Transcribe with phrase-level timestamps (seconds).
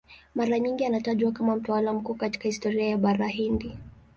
[0.35, 3.77] Mara nyingi anatajwa kama mtawala mkuu katika historia ya Bara Hindi.